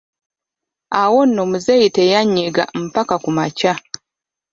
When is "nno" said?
1.25-1.43